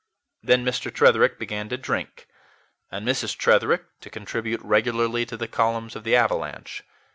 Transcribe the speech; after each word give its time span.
Then 0.41 0.65
Mr. 0.65 0.91
Tretherick 0.91 1.37
began 1.37 1.69
to 1.69 1.77
drink, 1.77 2.25
and 2.89 3.07
Mrs. 3.07 3.37
Tretherick 3.37 3.83
to 3.99 4.09
contribute 4.09 4.59
regularly 4.63 5.27
to 5.27 5.37
the 5.37 5.47
columns 5.47 5.95
of 5.95 6.03
the 6.03 6.15
AVALANCHE. 6.15 6.81